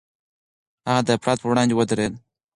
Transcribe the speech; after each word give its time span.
هغه 0.89 1.01
د 1.05 1.09
افراط 1.17 1.37
پر 1.41 1.47
وړاندې 1.49 1.73
ودرېد. 1.75 2.13